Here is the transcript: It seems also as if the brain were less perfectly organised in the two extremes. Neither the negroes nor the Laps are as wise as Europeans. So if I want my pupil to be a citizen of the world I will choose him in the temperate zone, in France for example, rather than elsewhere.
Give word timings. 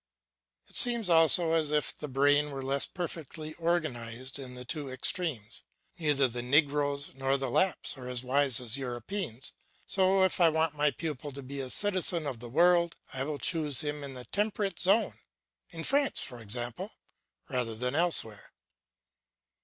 It 0.67 0.75
seems 0.77 1.11
also 1.11 1.51
as 1.51 1.69
if 1.69 1.95
the 1.95 2.07
brain 2.07 2.49
were 2.49 2.63
less 2.63 2.87
perfectly 2.87 3.53
organised 3.59 4.39
in 4.39 4.55
the 4.55 4.65
two 4.65 4.89
extremes. 4.89 5.61
Neither 5.99 6.27
the 6.27 6.41
negroes 6.41 7.13
nor 7.13 7.37
the 7.37 7.51
Laps 7.51 7.99
are 7.99 8.09
as 8.09 8.23
wise 8.23 8.59
as 8.59 8.79
Europeans. 8.79 9.53
So 9.85 10.23
if 10.23 10.41
I 10.41 10.49
want 10.49 10.73
my 10.75 10.89
pupil 10.89 11.31
to 11.33 11.43
be 11.43 11.61
a 11.61 11.69
citizen 11.69 12.25
of 12.25 12.39
the 12.39 12.49
world 12.49 12.95
I 13.13 13.23
will 13.23 13.37
choose 13.37 13.81
him 13.81 14.03
in 14.03 14.15
the 14.15 14.25
temperate 14.25 14.79
zone, 14.79 15.13
in 15.69 15.83
France 15.83 16.23
for 16.23 16.41
example, 16.41 16.93
rather 17.47 17.75
than 17.75 17.93
elsewhere. 17.93 18.53